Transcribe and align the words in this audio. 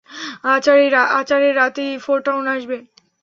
আচারের 1.19 1.53
রাতেই 1.55 1.91
ফোরটাউন 1.97 2.45
আসবে? 2.47 2.77